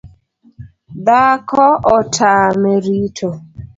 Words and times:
Dhako 1.05 1.65
otame 1.97 2.73
rito 2.85 3.29